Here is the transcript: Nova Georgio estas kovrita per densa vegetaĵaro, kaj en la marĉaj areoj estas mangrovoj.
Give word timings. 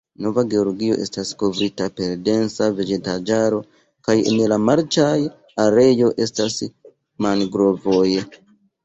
Nova 0.25 0.41
Georgio 0.51 0.93
estas 1.01 1.33
kovrita 1.41 1.89
per 1.99 2.15
densa 2.29 2.69
vegetaĵaro, 2.79 3.59
kaj 4.09 4.15
en 4.31 4.39
la 4.53 4.57
marĉaj 4.69 5.13
areoj 5.65 6.09
estas 6.27 6.57
mangrovoj. 7.27 8.09